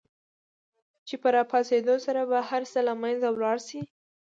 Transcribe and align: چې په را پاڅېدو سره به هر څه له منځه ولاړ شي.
چې 1.07 1.15
په 1.21 1.27
را 1.35 1.43
پاڅېدو 1.51 1.95
سره 2.05 2.21
به 2.29 2.39
هر 2.49 2.61
څه 2.71 2.79
له 2.87 2.93
منځه 3.01 3.27
ولاړ 3.31 3.57
شي. 3.67 3.81